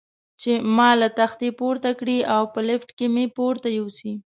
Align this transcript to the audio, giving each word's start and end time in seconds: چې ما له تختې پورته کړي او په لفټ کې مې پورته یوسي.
چې 0.41 0.51
ما 0.75 0.89
له 1.01 1.07
تختې 1.19 1.49
پورته 1.59 1.89
کړي 1.99 2.17
او 2.35 2.43
په 2.53 2.59
لفټ 2.67 2.89
کې 2.97 3.07
مې 3.13 3.25
پورته 3.37 3.67
یوسي. 3.77 4.13